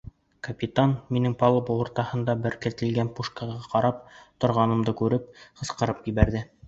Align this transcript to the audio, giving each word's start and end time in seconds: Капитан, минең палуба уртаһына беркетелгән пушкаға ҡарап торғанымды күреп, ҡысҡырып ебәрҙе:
Капитан, 0.45 0.93
минең 1.17 1.35
палуба 1.41 1.75
уртаһына 1.83 2.35
беркетелгән 2.45 3.11
пушкаға 3.19 3.59
ҡарап 3.75 4.01
торғанымды 4.47 4.97
күреп, 5.03 5.29
ҡысҡырып 5.61 6.03
ебәрҙе: 6.13 6.43